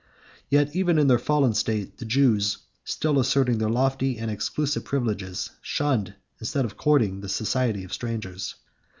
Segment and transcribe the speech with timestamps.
[0.49, 5.51] Yet even in their fallen state, the Jews, still asserting their lofty and exclusive privileges,
[5.61, 8.55] shunned, instead of courting, the society of strangers.